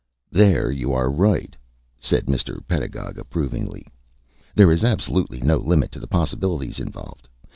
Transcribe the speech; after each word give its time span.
"There 0.31 0.71
you 0.71 0.93
are 0.93 1.11
right," 1.11 1.55
said 1.99 2.25
Mr. 2.25 2.67
Pedagog, 2.67 3.19
approvingly. 3.19 3.85
"There 4.55 4.71
is 4.71 4.83
absolutely 4.83 5.41
no 5.41 5.57
limit 5.57 5.91
to 5.91 5.99
the 5.99 6.07
possibilities 6.07 6.79
involved. 6.79 7.29